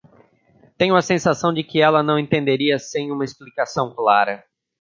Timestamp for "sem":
2.79-3.11